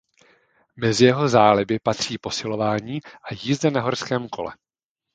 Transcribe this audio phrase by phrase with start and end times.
[0.75, 4.53] Mezi jeho záliby patří posilování a jízda na horském kole.